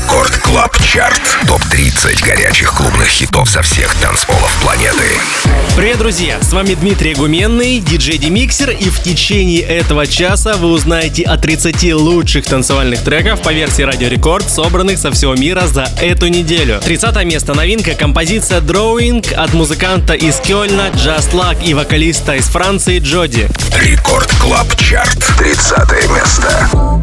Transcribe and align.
Record 0.00 0.34
Club 0.38 0.78
Chart. 0.82 1.20
Топ-30 1.46 2.24
горячих 2.24 2.72
клубных 2.72 3.06
хитов 3.06 3.50
со 3.50 3.60
всех 3.60 3.94
танцполов 3.96 4.50
планеты. 4.62 5.20
Привет, 5.76 5.98
друзья! 5.98 6.38
С 6.40 6.54
вами 6.54 6.72
Дмитрий 6.72 7.14
Гуменный, 7.14 7.80
диджей 7.80 8.16
Демиксер, 8.16 8.70
и 8.70 8.88
в 8.88 9.02
течение 9.02 9.60
этого 9.60 10.06
часа 10.06 10.54
вы 10.56 10.68
узнаете 10.68 11.24
о 11.24 11.36
30 11.36 11.92
лучших 11.92 12.46
танцевальных 12.46 13.04
треков 13.04 13.42
по 13.42 13.52
версии 13.52 13.82
Радио 13.82 14.08
Рекорд, 14.08 14.48
собранных 14.48 14.98
со 14.98 15.10
всего 15.12 15.34
мира 15.34 15.66
за 15.66 15.86
эту 16.00 16.28
неделю. 16.28 16.80
30 16.82 17.22
место 17.26 17.52
новинка 17.52 17.94
композиция 17.94 18.62
Drawing 18.62 19.34
от 19.34 19.52
музыканта 19.52 20.14
из 20.14 20.36
Кёльна 20.36 20.88
Just 20.94 21.32
Luck 21.32 21.62
и 21.62 21.74
вокалиста 21.74 22.36
из 22.36 22.46
Франции 22.46 23.00
Джоди. 23.00 23.50
Record 23.76 24.32
Club 24.40 24.74
Chart. 24.76 25.18
30 25.36 26.08
место. 26.08 26.99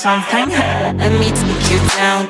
Something? 0.00 0.48
Let 0.48 1.12
me 1.20 1.28
take 1.30 1.70
you 1.70 1.78
down. 1.98 2.28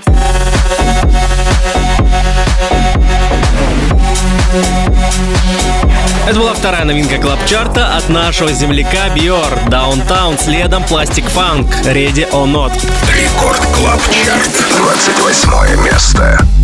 Это 6.26 6.38
была 6.38 6.54
вторая 6.54 6.84
новинка 6.84 7.18
клаб-чарта 7.18 7.96
от 7.96 8.08
нашего 8.08 8.52
земляка 8.52 9.08
Биор. 9.14 9.68
Downtown, 9.68 10.36
следом 10.38 10.82
Plastik 10.84 11.26
Funk, 11.26 11.68
Ready 11.84 12.28
or 12.32 12.46
Not. 12.46 12.72
Record 13.14 13.60
Club 13.74 14.00
Chart, 14.24 14.64
28 14.76 15.84
место. 15.84 16.59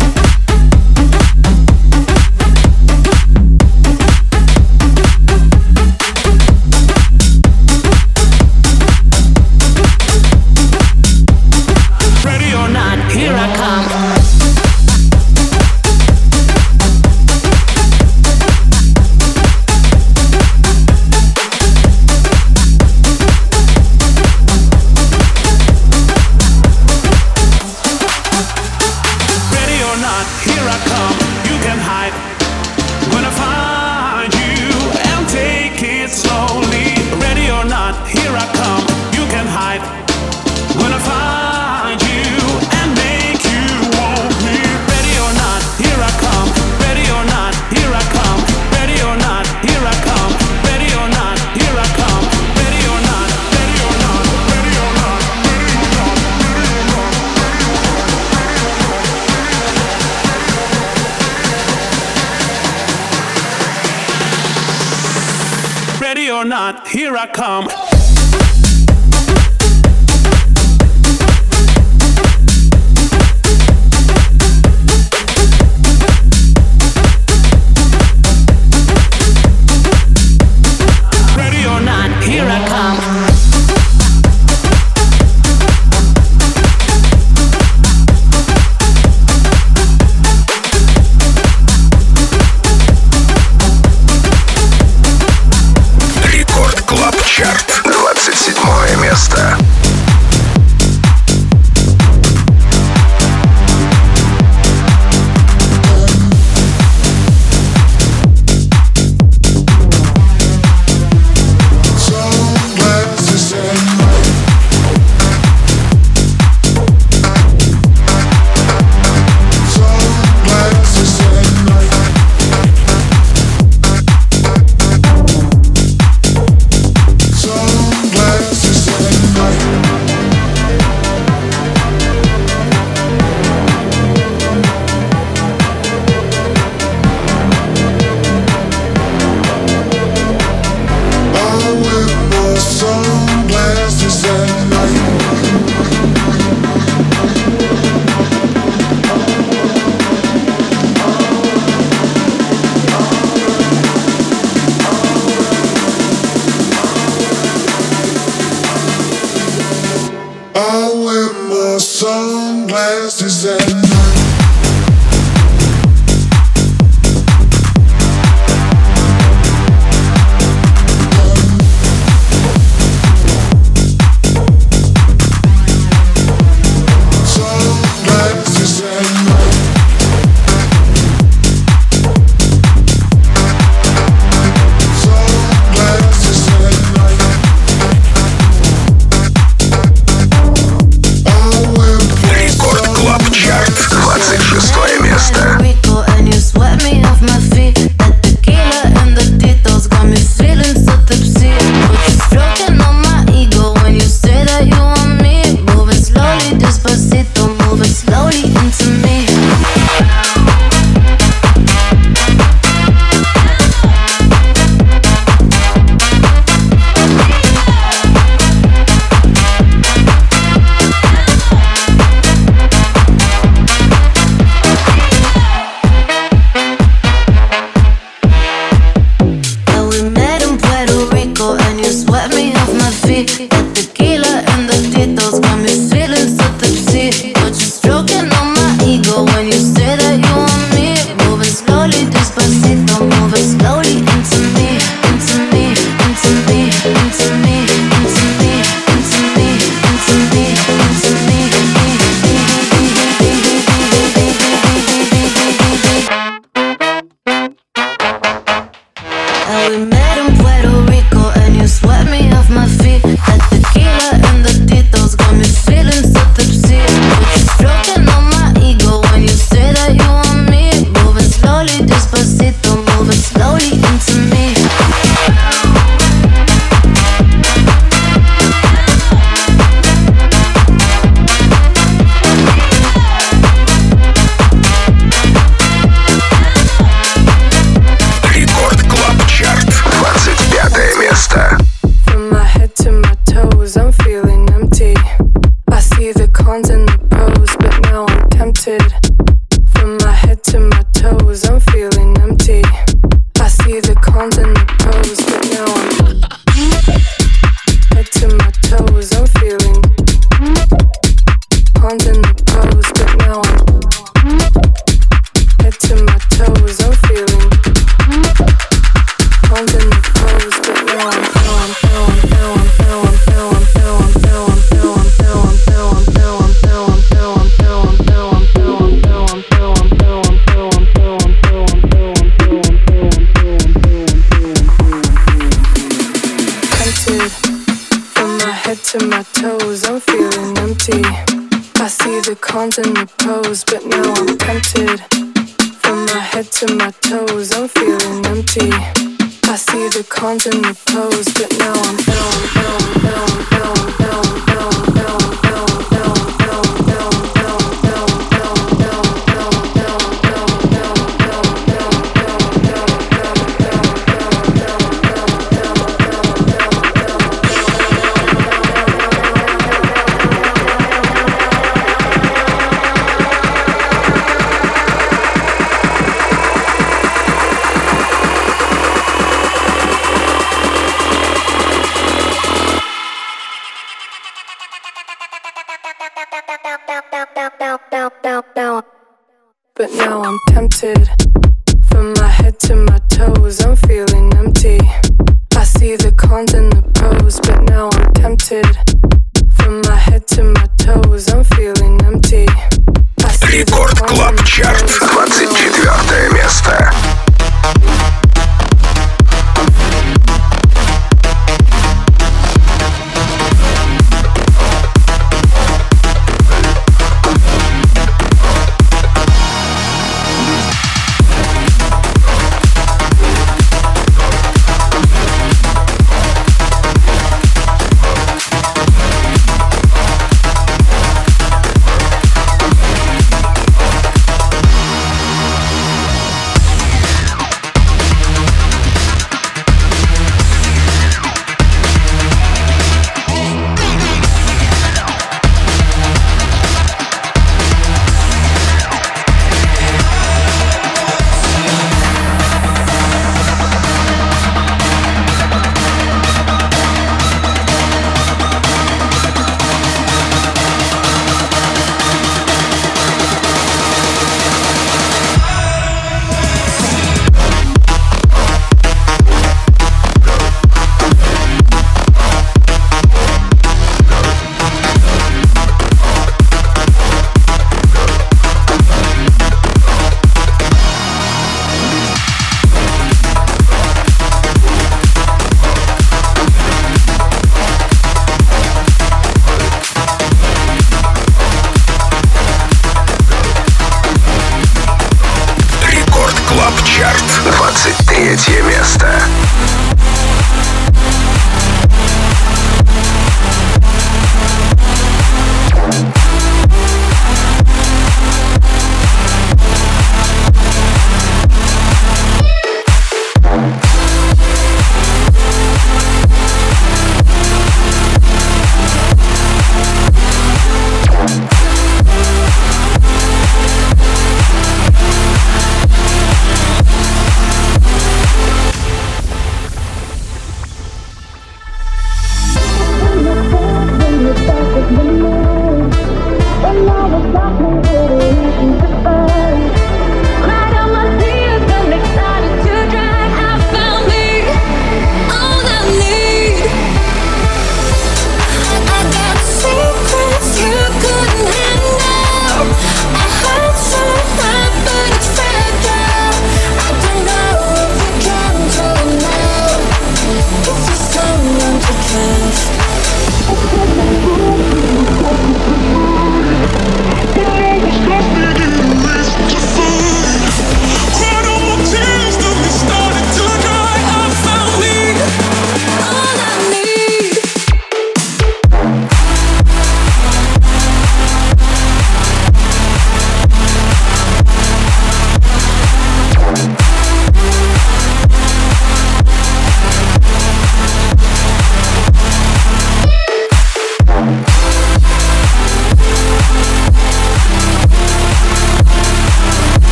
tempted 390.77 391.46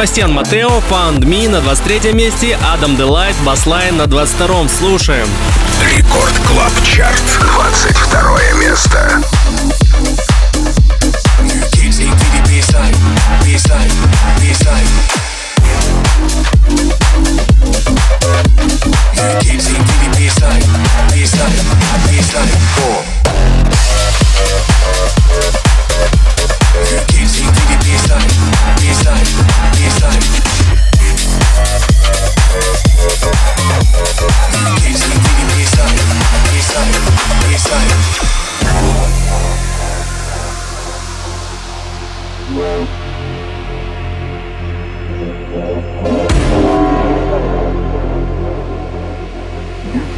Себастьян 0.00 0.32
Матео, 0.32 0.80
Found 0.88 1.24
Me 1.24 1.46
на 1.46 1.60
23 1.60 2.14
месте, 2.14 2.58
Адам 2.72 2.96
Делайт, 2.96 3.36
Bassline 3.44 3.98
на 3.98 4.06
22 4.06 4.66
Слушаем. 4.70 5.26
Record 5.94 6.32
Club 6.48 6.72
Chart, 6.82 7.22
22 7.38 8.52
место. 8.54 9.20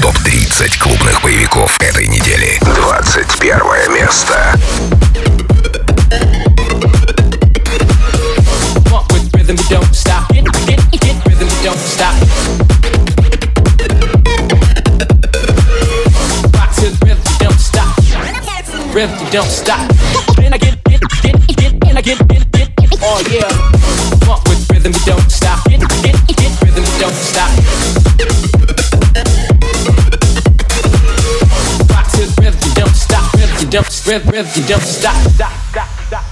топ-30 0.00 0.78
клубных 0.78 1.20
боевиков 1.22 1.76
этой 1.80 2.06
недели. 2.06 2.58
21 2.62 3.94
место. 3.94 4.54
Don't 19.30 19.46
stop. 19.46 19.88
And 20.42 20.52
I 20.52 20.58
get, 20.58 20.82
get, 20.84 21.00
get, 21.22 21.46
get, 21.46 21.72
and 21.88 21.96
I 21.96 22.02
get, 22.02 22.18
get, 22.26 22.50
get, 22.52 22.68
oh 23.00 23.22
yeah. 23.30 23.46
Funk 24.26 24.42
with 24.48 24.68
rhythm, 24.68 24.92
you 24.92 25.04
don't 25.06 25.30
stop. 25.30 25.64
Get, 25.70 25.78
get, 26.02 26.18
get, 26.26 26.50
rhythm, 26.60 26.82
you 26.82 26.98
don't 26.98 27.14
stop. 27.14 27.50
Rock 31.86 32.06
to 32.10 32.26
the 32.26 32.34
rhythm, 32.42 32.60
you 32.66 32.74
don't 32.74 32.96
stop. 32.96 33.32
Rhythm, 33.34 33.56
you 33.60 33.70
don't, 33.70 33.86
rhythm, 34.06 34.28
rhythm, 34.28 34.50
you 34.56 34.66
don't 34.66 34.82
stop, 34.82 35.14
stop, 35.30 35.52
stop. 35.70 36.24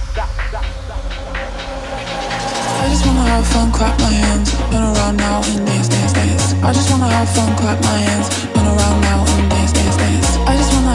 I 2.81 2.87
just 2.89 3.05
wanna 3.05 3.23
have 3.23 3.47
fun, 3.47 3.71
clap 3.71 3.97
my 3.99 4.11
hands, 4.11 4.51
turn 4.51 4.83
around 4.83 5.15
now 5.15 5.41
and 5.45 5.65
dance, 5.65 5.87
dance, 5.87 6.11
dance. 6.11 6.53
I 6.61 6.73
just 6.73 6.91
wanna 6.91 7.07
have 7.07 7.29
fun, 7.29 7.55
clap 7.55 7.81
my 7.83 7.97
hands, 7.99 8.27
turn 8.53 8.65
around 8.65 9.01
now 9.01 9.23
and 9.25 9.49
dance, 9.49 9.71
dance, 9.71 9.95
dance. 9.95 10.38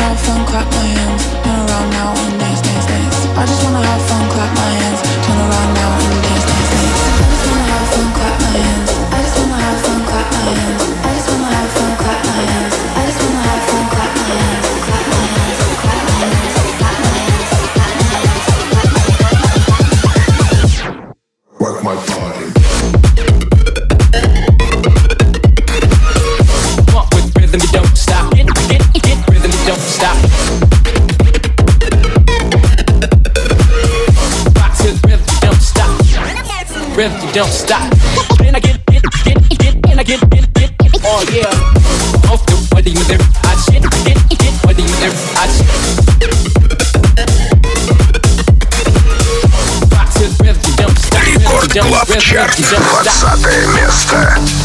I 0.04 0.12
just 0.12 0.28
wanna 0.28 0.44
have 0.44 0.44
fun, 0.44 0.46
clap 0.46 0.70
my 0.70 0.84
hands, 0.84 1.24
turn 1.40 1.60
around 1.64 1.90
now 1.90 2.12
and 2.12 2.38
dance, 2.38 2.60
dance, 2.60 2.86
dance. 2.86 3.24
I 3.24 3.46
just 3.46 3.64
wanna 3.64 3.80
have 3.80 4.02
fun, 4.04 4.28
clap 4.28 4.52
my 4.54 4.70
hands, 4.76 5.00
turn 5.24 5.38
around 5.40 5.70
now 5.74 5.90
and 5.96 6.22
dance, 6.24 6.44
dance, 6.44 6.70
dance. 6.76 7.00
I 7.08 7.26
just 7.32 7.44
wanna 7.48 7.64
have 7.72 7.88
fun, 7.88 8.12
clap 8.12 8.36
my 8.44 8.52
hands. 8.52 8.90
I 9.00 9.22
just 9.24 9.36
wanna 9.40 9.56
have 9.64 9.80
fun, 9.80 10.00
clap 10.04 10.28
my 10.30 10.42
hands. 10.44 10.82
I 11.04 11.14
just 11.16 11.28
wanna 11.32 11.48
have 11.56 11.70
fun, 11.72 11.96
clap 11.96 12.20
my 12.26 12.36
hands. 12.52 12.73
Don't 37.34 37.50
stop. 37.50 37.82
And 38.46 38.54
I 38.56 38.60
get, 38.60 38.78
get, 38.86 39.02
get, 39.24 39.58
get, 39.58 39.74
and 39.90 39.98
I 39.98 40.04
get, 40.04 40.20
get, 40.30 40.54
get, 40.54 40.70
oh 41.02 41.24
yeah. 41.32 42.30
Off 42.30 42.46
the 42.46 42.54
body 42.70 42.92
with 42.92 43.08
their 43.08 43.18
hot 43.42 43.58
shit. 43.66 43.82
Get, 44.06 44.14
get, 44.38 44.62
body 44.62 44.82
with 44.84 45.00
their 45.00 45.10
hot 45.34 45.50
shit. 45.50 45.66
Рекорд 51.24 51.72
Клаб 51.72 52.16
Чарт, 52.20 52.56
you 52.56 52.66
don't 52.70 52.84
stop. 53.02 53.38
20 53.40 53.66
место. 53.74 54.63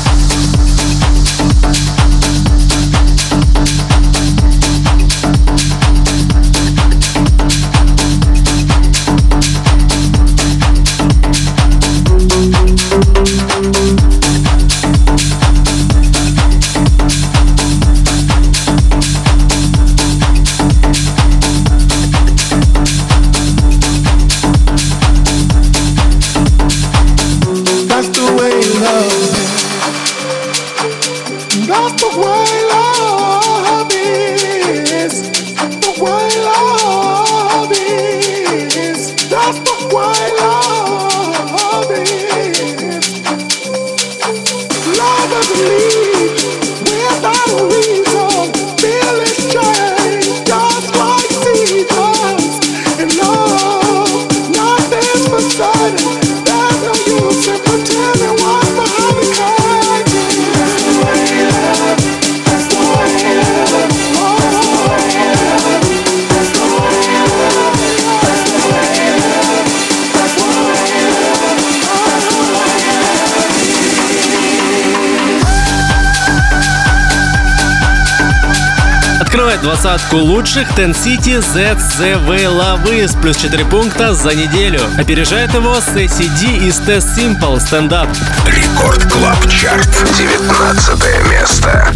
Открывает 79.60 79.62
двадцатку 79.62 80.18
лучших 80.18 80.70
Ten 80.72 80.96
City 80.96 81.40
ZZV 81.40 82.46
Love 82.46 83.08
с 83.08 83.14
плюс 83.16 83.38
4 83.38 83.66
пункта 83.66 84.14
за 84.14 84.34
неделю. 84.34 84.82
Опережает 84.98 85.54
его 85.54 85.76
Сесси 85.82 86.30
Ди 86.40 86.68
из 86.68 86.80
Test 86.80 87.16
Simple 87.16 87.58
Stand 87.58 87.90
Up. 87.90 88.10
Рекорд 88.46 89.04
Клаб 89.12 89.38
Чарт, 89.50 89.90
19 90.18 91.30
место. 91.32 91.94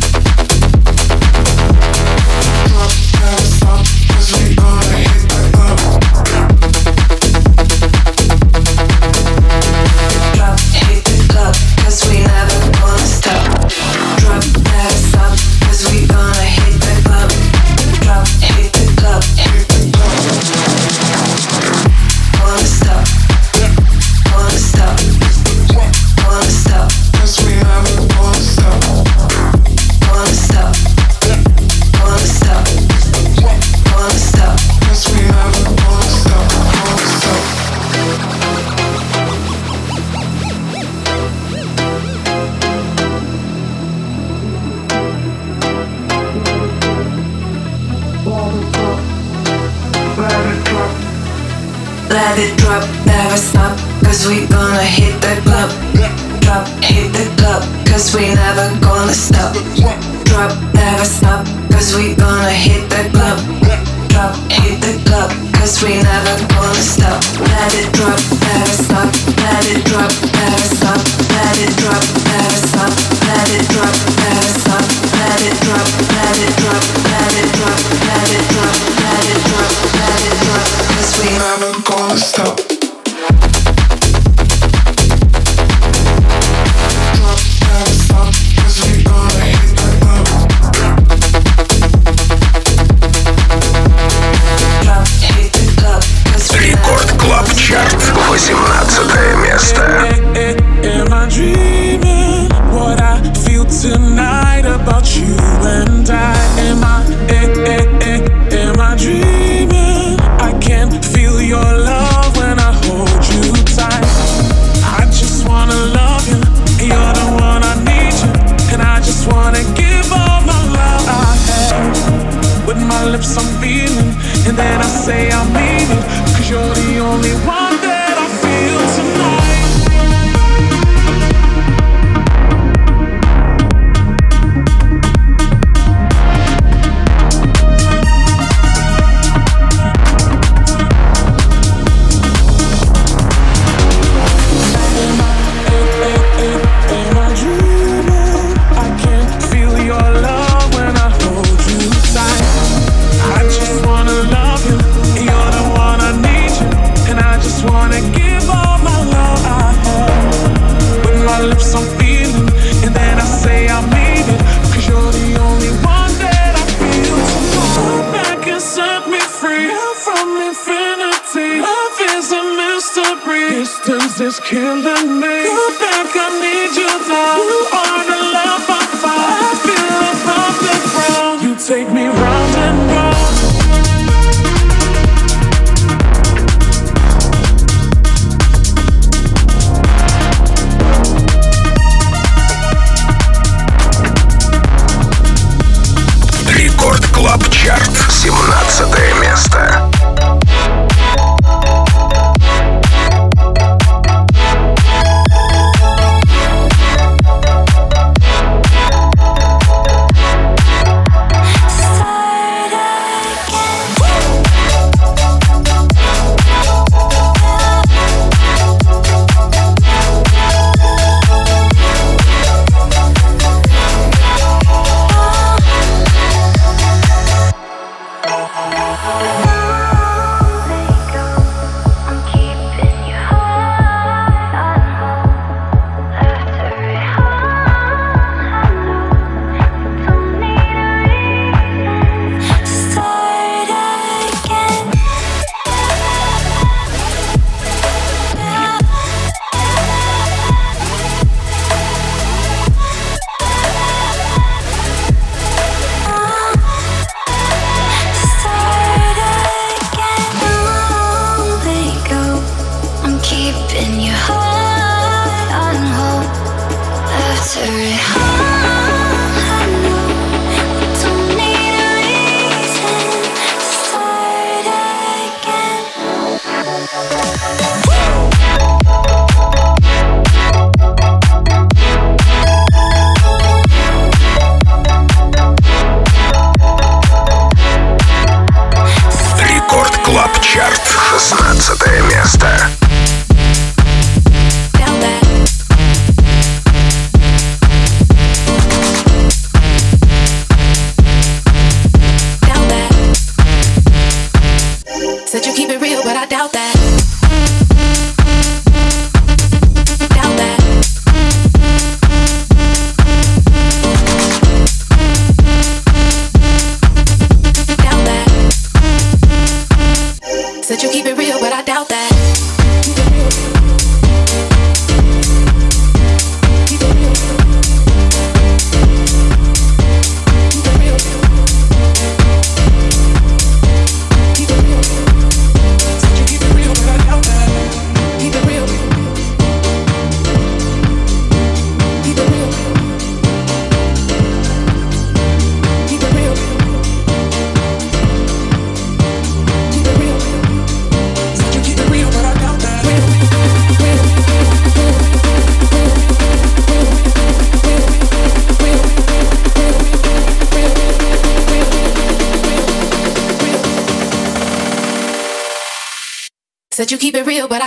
let 52.33 52.49
it 52.49 52.57
drop, 52.57 52.81
never 53.05 53.37
stop, 53.37 53.77
cause 54.03 54.25
we 54.25 54.47
gonna 54.47 54.81
hit 54.81 55.13
the 55.21 55.37
club. 55.45 55.69
Drop, 56.41 56.65
hit 56.81 57.13
the 57.13 57.29
club, 57.37 57.61
cause 57.85 58.09
we 58.15 58.33
never 58.33 58.73
gonna 58.81 59.13
stop. 59.13 59.53
Drop, 60.25 60.49
never 60.73 61.05
stop, 61.05 61.45
cause 61.69 61.95
we 61.95 62.15
gonna 62.15 62.49
hit 62.49 62.89
the 62.89 63.05
club. 63.13 63.37
Drop, 64.09 64.33
hit 64.49 64.81
the 64.81 64.97
club, 65.05 65.29
cause 65.53 65.83
we 65.83 66.01
never 66.01 66.35
gonna 66.49 66.81
stop. 66.81 67.21
Let 67.37 67.69
it 67.77 67.93
drop, 67.93 68.17
never 68.41 68.77
stop, 68.81 69.13
let 69.37 69.65
it 69.69 69.85
drop, 69.85 70.09
never 70.33 70.67
stop, 70.73 71.01
let 71.37 71.53
it 71.61 71.73
drop, 71.77 72.01
never 72.33 72.57
stop, 72.65 72.89
let 73.29 73.49
it 73.53 73.65
drop, 73.69 73.93
never 74.25 74.49
stop, 74.57 74.85
let 75.21 75.37
it 75.37 75.57
drop, 75.61 75.85
let 76.17 76.37
it 76.41 76.53
drop, 76.57 76.81
let 77.13 77.33
it 77.37 77.49
drop, 77.61 77.77
let 78.09 78.25
it 78.33 78.45
drop, 78.49 78.73
let 79.05 79.25
it 79.29 79.41
drop, 79.45 79.69
let 79.93 80.21
it 80.25 80.37
drop 80.41 80.52
never 81.21 81.81
gonna 81.83 82.17
stop. 82.17 82.72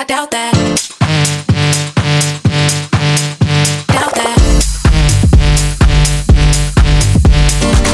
doubt 0.06 0.30
that. 0.30 0.56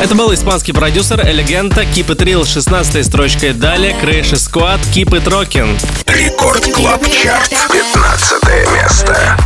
Это 0.03 0.17
был 0.17 0.35
испанский 0.35 0.73
продюсер 0.73 1.25
Элегента 1.27 1.83
Keep 1.83 2.09
It 2.09 2.19
Real 2.19 2.45
16 2.45 3.07
строчкой 3.07 3.53
далее 3.53 3.95
Крыши 4.01 4.35
Squad 4.35 4.81
Keep 4.93 5.11
It 5.11 5.25
Rockin. 5.25 5.79
Рекорд 6.07 6.67
Клаб 6.73 7.09
Чарт 7.09 7.49
15 7.71 8.73
место. 8.75 9.37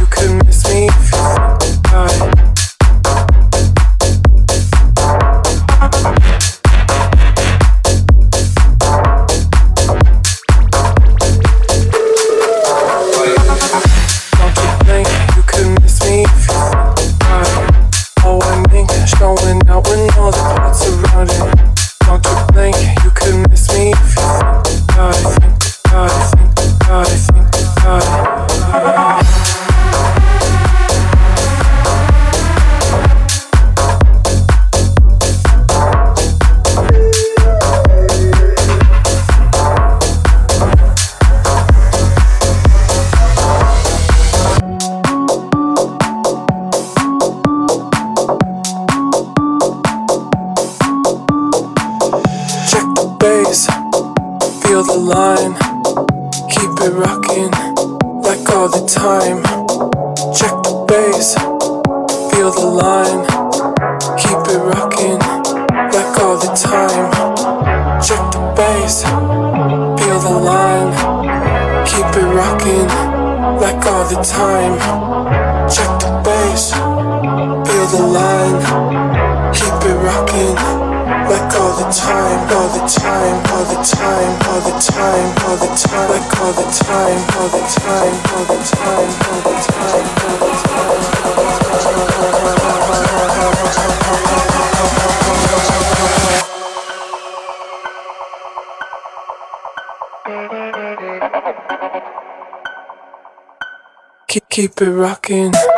walking. 105.29 105.76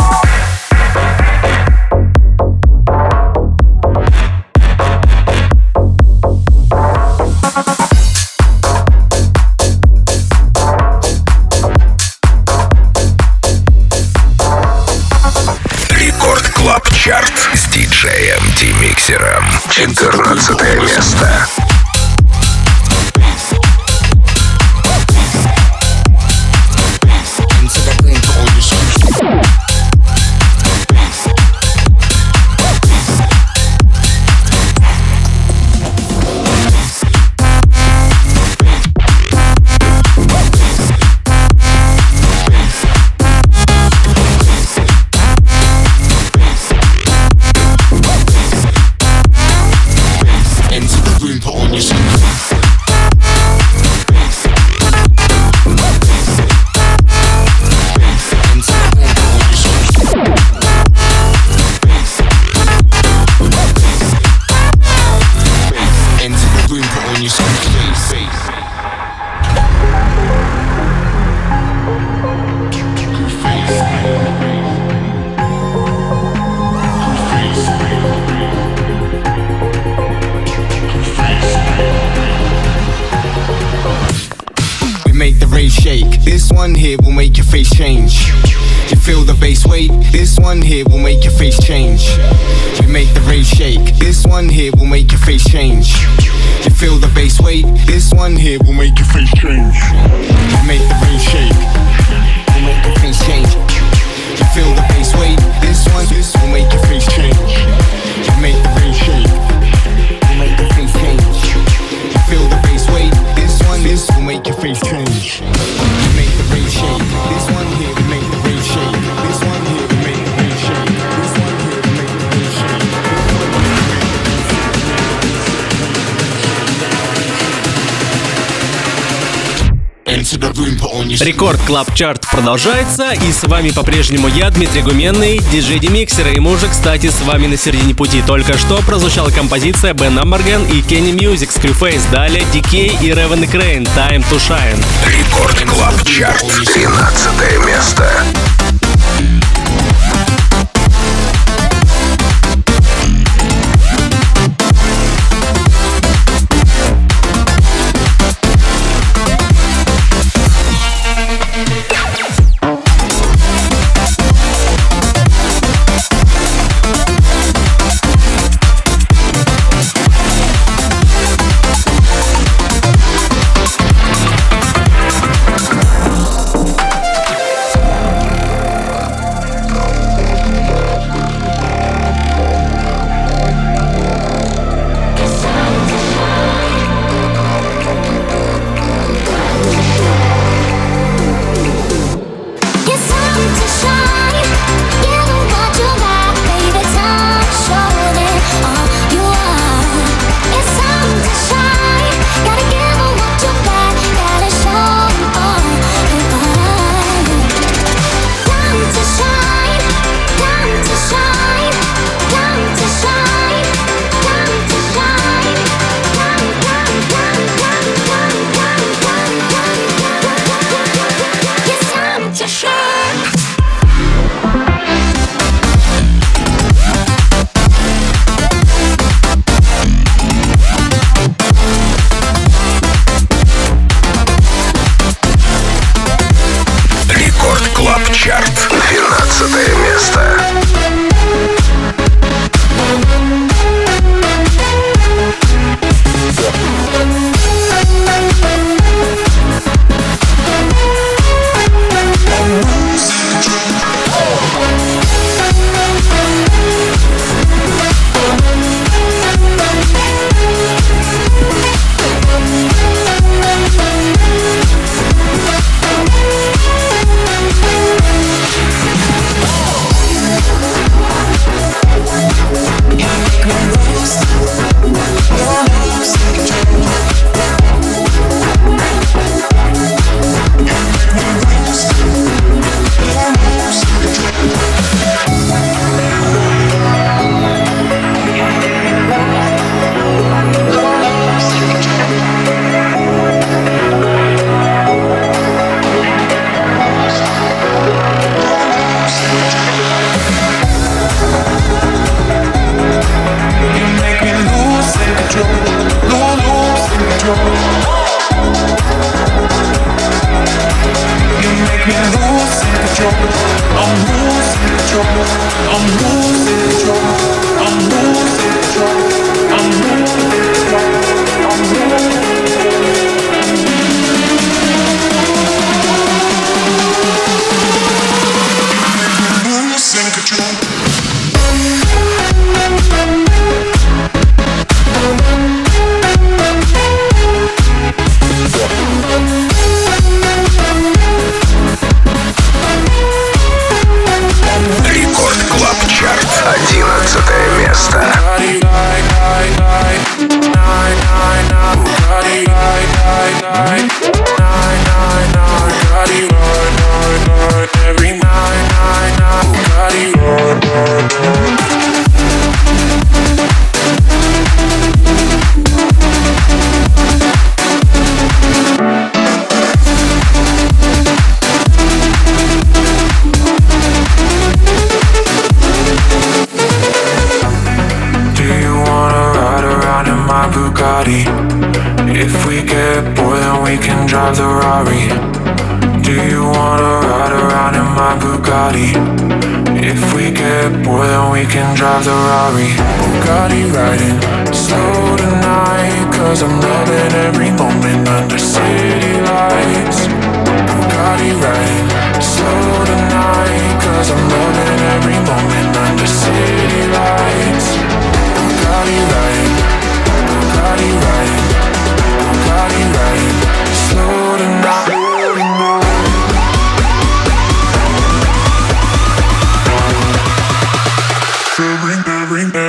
Club 131.79 131.95
Chart 131.95 132.27
продолжается, 132.29 133.13
и 133.13 133.31
с 133.31 133.45
вами 133.45 133.71
по-прежнему 133.71 134.27
я, 134.27 134.51
Дмитрий 134.51 134.83
Гуменный, 134.83 135.39
диджей 135.53 135.79
Демиксер, 135.79 136.27
и 136.27 136.41
мы 136.41 136.51
уже, 136.51 136.67
кстати, 136.67 137.09
с 137.09 137.21
вами 137.21 137.47
на 137.47 137.57
середине 137.57 137.95
пути. 137.95 138.21
Только 138.27 138.59
что 138.59 138.79
прозвучала 138.79 139.31
композиция 139.31 139.95
Бен 139.95 140.19
Амберген 140.19 140.67
и 140.67 140.83
Kenny 140.83 141.13
Music, 141.13 141.53
Screwface, 141.53 142.03
далее 142.11 142.45
Дикей 142.53 142.99
и 143.01 143.15
Ревен 143.15 143.49
Крейн, 143.49 143.85
Time 143.85 144.25
to 144.29 144.39
Shine. 144.39 144.85
Record 145.07 145.61
Club 145.71 146.05
Chart, 146.05 146.43
17 146.43 147.65
место. 147.65 148.25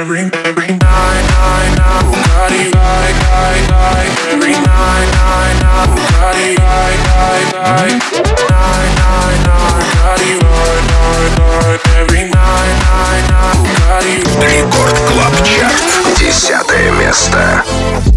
every 0.10 0.26
every 0.44 0.66
night, 0.66 1.24
night, 1.38 1.70
night. 1.78 2.06
Bugatti, 2.10 2.74
night, 2.74 3.16
night, 3.30 3.64
night. 3.70 4.10
Every 4.34 4.54
night, 4.58 5.10
night, 5.22 5.56
night. 5.62 5.90
Bugatti, 5.94 6.58
night, 6.58 7.00
night, 7.06 7.48
night. 7.54 7.94
Night, 8.50 8.92
night, 8.98 9.40
night. 9.46 9.78
Bugatti, 9.78 10.32
night, 10.42 10.84
night, 10.90 11.32
night. 11.38 11.82
Every 12.02 12.24
night, 12.26 12.76
night, 12.90 13.24
night. 13.30 13.58
Bugatti. 13.62 14.16
Рекорд 14.50 14.98
Клаб 15.06 15.36
Чарт. 15.46 16.18
Десятое 16.18 16.92
место. 16.94 18.09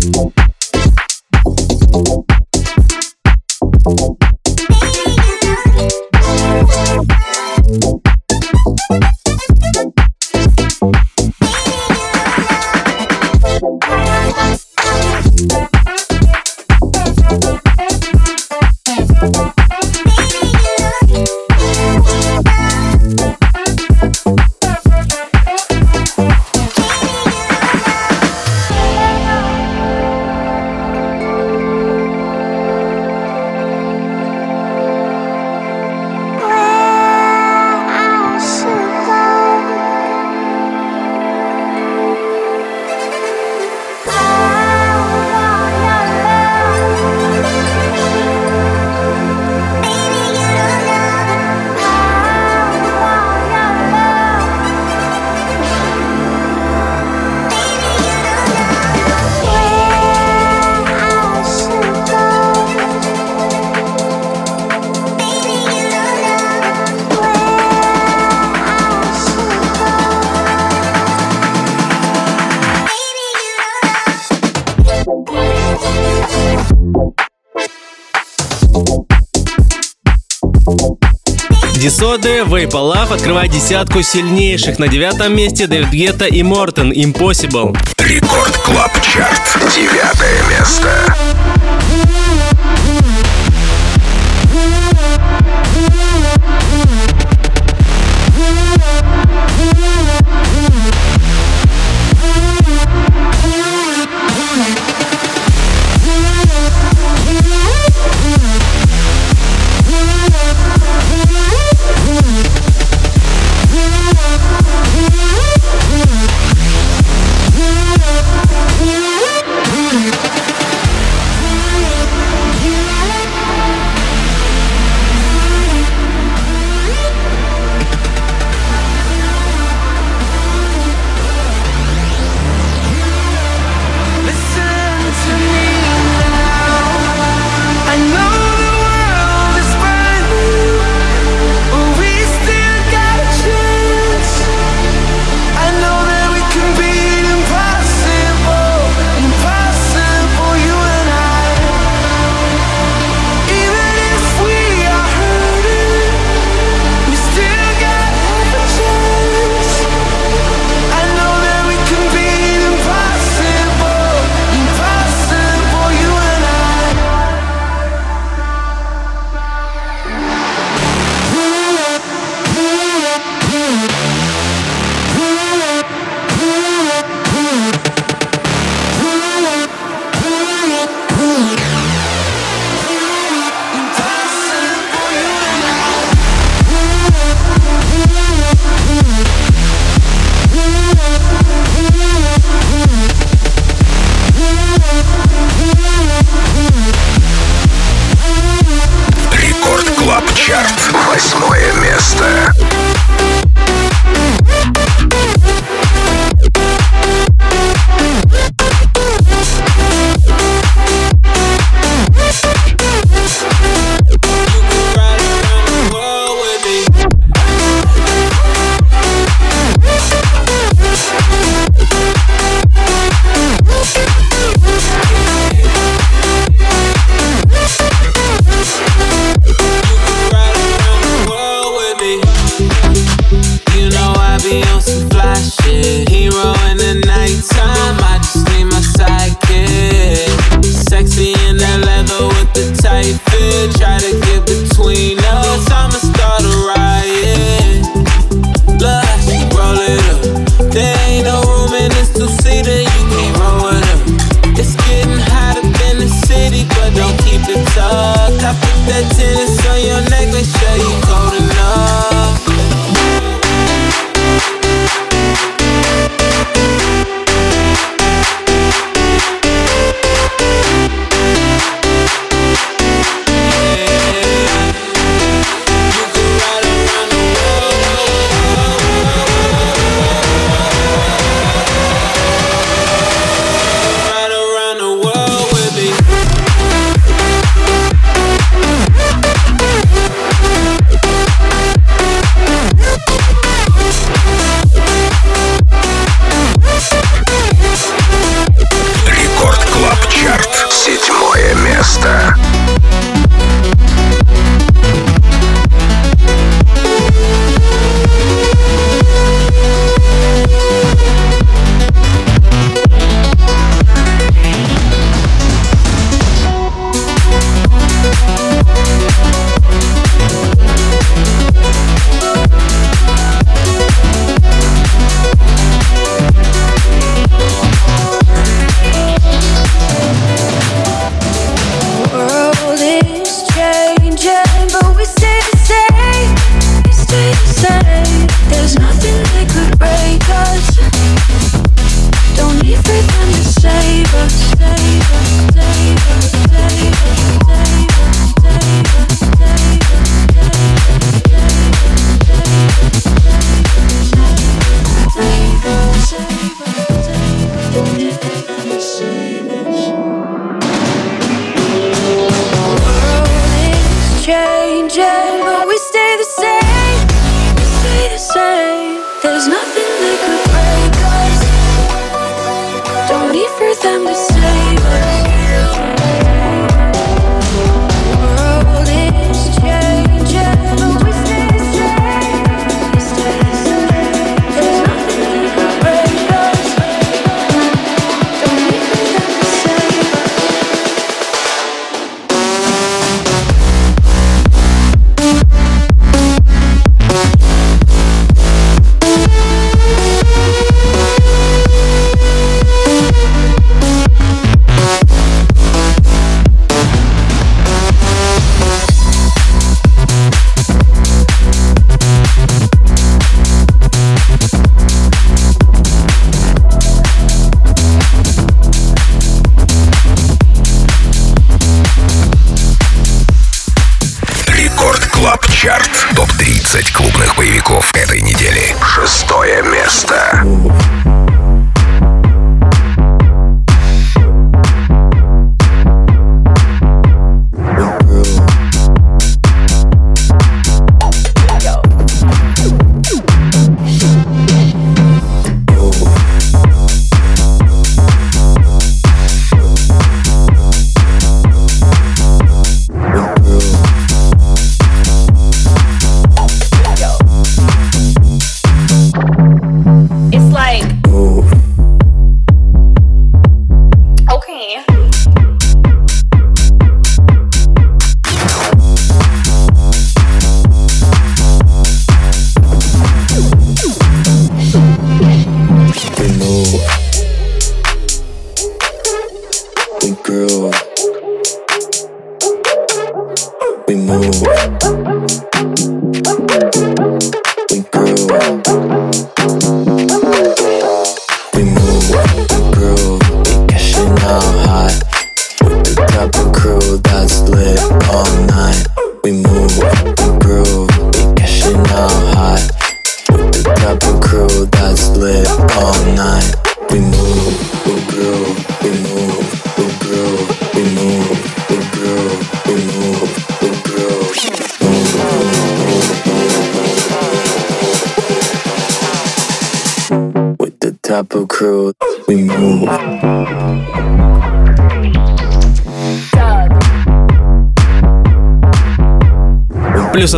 Дисоды, 81.83 82.45
Вейпа 82.47 82.77
Лав 82.77 83.11
открывает 83.11 83.51
десятку 83.51 84.03
сильнейших. 84.03 84.79
На 84.79 84.87
девятом 84.87 85.35
месте 85.35 85.67
Дэвид 85.67 85.91
Гетта 85.91 86.27
и 86.27 86.43
Мортон 86.43 86.93
Impossible. 86.93 87.77
Рекорд 87.99 88.57
Клаб 88.59 88.93
Чарт. 89.03 89.59
Девятое 89.75 90.43
место. 90.49 91.17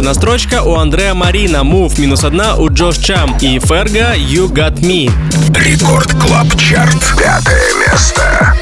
Одна 0.05 0.13
строчка 0.13 0.63
у 0.63 0.75
Андрея 0.77 1.15
Марина, 1.15 1.63
Move 1.63 1.99
минус 1.99 2.25
одна 2.25 2.57
у 2.57 2.69
Джош 2.69 2.99
Чам 2.99 3.39
и 3.41 3.59
Ферга 3.59 4.15
You 4.15 4.49
Got 4.49 4.83
Me. 4.83 5.11
Record 5.59 6.13
Club 6.21 6.55
Chart. 6.59 7.17
Пятое 7.17 7.71
место. 7.89 8.55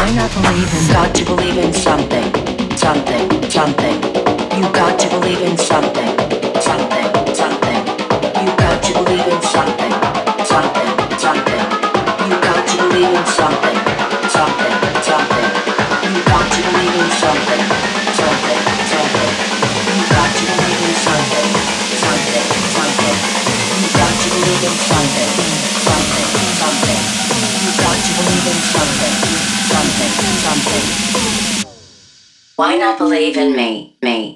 Why 0.00 0.08
not 0.16 0.32
believe 0.32 0.72
in? 0.72 0.88
Got 0.96 1.14
to 1.14 1.24
believe 1.28 1.58
in 1.60 1.74
something, 1.74 2.32
something, 2.72 3.28
something. 3.52 4.00
You 4.56 4.64
got 4.72 4.98
to 4.98 5.06
believe 5.12 5.42
in 5.44 5.58
something, 5.58 6.08
something, 6.56 7.08
something. 7.36 7.80
You 8.40 8.48
got 8.56 8.80
to 8.80 8.90
believe 8.96 9.28
in 9.28 9.42
something, 9.44 9.92
something, 10.48 10.88
something. 11.20 11.64
You 12.24 12.36
got 12.40 12.64
to 12.64 12.76
believe 12.80 13.12
in 13.12 13.26
something, 13.28 13.76
something, 14.32 14.74
something. 15.04 15.48
You 16.16 16.20
got 16.32 16.48
to 16.48 16.60
believe 16.64 16.96
in 16.96 17.10
something, 17.20 17.64
something, 18.16 18.60
something. 18.88 19.32
You 19.84 20.04
got 20.16 20.30
to 20.32 20.44
believe 20.48 20.80
in 20.80 20.96
something, 20.96 21.50
something, 22.00 22.46
something. 22.72 23.16
You 23.84 23.88
got 24.00 24.14
to 24.16 24.28
believe 24.32 24.64
in 24.64 24.76
something, 24.80 25.28
something, 25.84 26.28
something. 26.56 27.00
You 27.60 27.70
got 27.84 27.96
to 28.00 28.10
believe 28.16 28.46
in 28.48 28.60
something 28.64 29.29
something. 30.08 31.66
Why 32.56 32.76
not 32.76 32.98
believe 32.98 33.36
in 33.36 33.56
me, 33.56 33.96
me? 34.02 34.29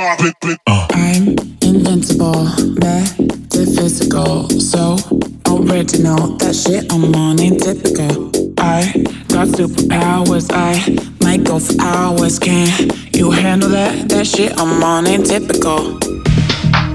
I'm 0.00 1.34
invincible, 1.60 2.44
metaphysical, 2.78 4.48
so 4.48 4.96
original. 5.44 6.36
That 6.38 6.54
shit 6.54 6.92
I'm 6.92 7.12
on 7.16 7.40
ain't 7.40 7.60
typical. 7.60 8.30
I 8.58 8.92
got 9.28 9.48
superpowers, 9.48 10.50
I 10.52 10.78
might 11.20 11.42
go 11.42 11.58
for 11.58 11.74
hours. 11.82 12.38
Can 12.38 12.90
you 13.12 13.32
handle 13.32 13.70
that? 13.70 14.08
That 14.10 14.28
shit 14.28 14.56
I'm 14.56 14.84
on 14.84 15.08
ain't 15.08 15.26
typical. 15.26 15.98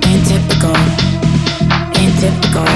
Ain't 0.08 0.26
typical. 0.26 0.78
Ain't 1.99 2.16
typical. 2.24 2.68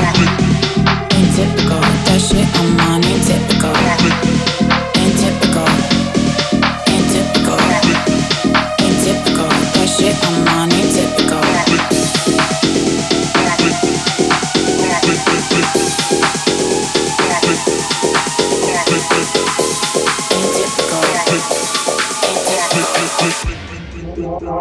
Ain't 1.16 1.36
typical. 1.40 1.80
That 2.04 2.20
shit 2.20 2.48
I'm 2.60 2.80
on 2.92 3.06
ain't 3.06 3.24
typical. 3.24 4.47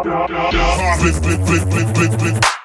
Harvest, 0.07 1.21
blip, 1.21 1.39
blip, 1.45 1.69
blip, 1.69 1.93
blip, 1.93 2.19
blip. 2.19 2.56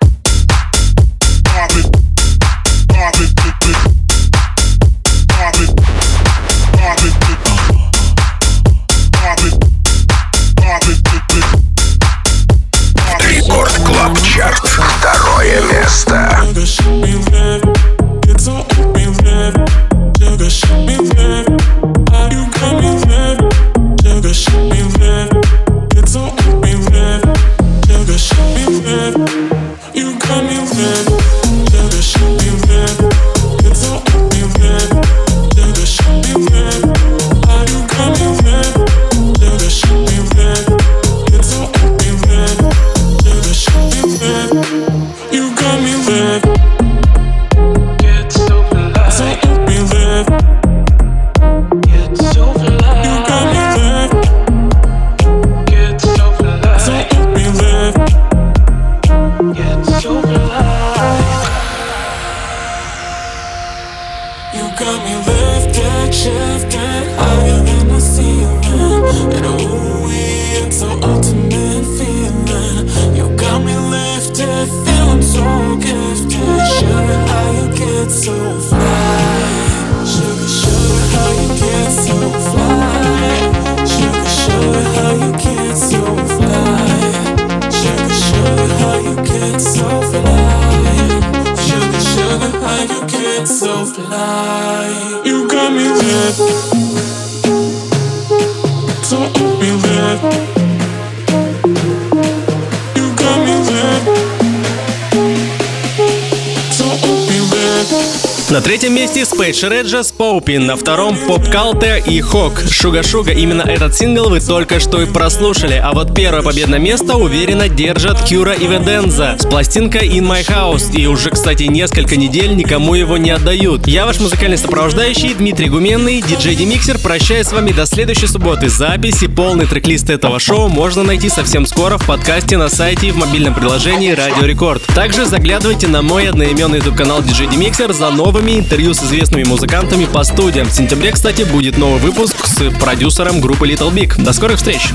Споупин, 110.43 110.66
на 110.66 110.76
втором 110.76 111.16
Поп 111.28 111.49
Калте 111.51 112.03
и 112.05 112.20
Хок. 112.20 112.62
Шуга 112.68 113.05
Шуга, 113.05 113.30
именно 113.30 113.62
этот 113.62 113.95
сингл 113.95 114.28
вы 114.28 114.40
только 114.40 114.80
что 114.80 115.01
и 115.01 115.07
прослушали, 115.07 115.74
а 115.74 115.93
вот 115.93 116.16
первое 116.16 116.43
победное 116.43 116.80
место 116.80 117.16
уверенно 117.16 117.68
держат 117.68 118.20
Кюра 118.24 118.53
и 118.53 118.66
Веденза 118.66 119.36
с 119.38 119.47
пластинкой 119.47 120.09
In 120.09 120.26
My 120.26 120.45
House, 120.45 120.97
и 120.97 121.07
уже, 121.07 121.30
кстати, 121.30 121.64
несколько 121.64 122.16
недель 122.16 122.57
никому 122.57 122.95
его 122.95 123.18
не 123.18 123.30
отдают. 123.30 123.86
Я 123.86 124.05
ваш 124.05 124.18
музыкальный 124.18 124.59
сопровождающий 124.59 125.34
Дмитрий 125.34 125.68
Гуменный, 125.68 126.20
диджей 126.20 126.57
Демиксер, 126.57 126.99
прощаюсь 126.99 127.47
с 127.47 127.53
вами 127.53 127.70
до 127.70 127.86
следующей 127.86 128.26
субботы. 128.26 128.68
Запись 128.68 129.22
и 129.22 129.28
полный 129.28 129.66
трек-лист 129.66 130.11
этого 130.11 130.40
шоу 130.40 130.68
можно 130.68 131.05
найти 131.05 131.28
совсем 131.28 131.66
скоро 131.66 131.99
в 131.99 132.07
подкасте 132.07 132.57
на 132.57 132.68
сайте 132.68 133.09
и 133.09 133.12
в 133.12 133.16
мобильном 133.16 133.55
приложении 133.55 134.11
Радио 134.11 134.45
Рекорд. 134.45 134.82
Также 134.86 135.24
заглядывайте 135.24 135.86
на 135.86 136.03
мой 136.03 136.28
одноименный 136.28 136.78
YouTube-канал 136.78 137.20
DJ 137.20 137.49
Demixer 137.49 137.93
за 137.93 138.11
новыми 138.11 138.59
интервью 138.59 138.93
с 138.93 139.03
известными 139.05 139.45
музыкантами 139.45 140.07
по 140.07 140.24
студиям. 140.32 140.66
В 140.66 140.72
сентябре, 140.72 141.12
кстати, 141.12 141.42
будет 141.42 141.76
новый 141.76 142.00
выпуск 142.00 142.46
с 142.46 142.70
продюсером 142.78 143.40
группы 143.40 143.68
Little 143.68 143.92
Big. 143.92 144.20
До 144.22 144.32
скорых 144.32 144.56
встреч! 144.56 144.90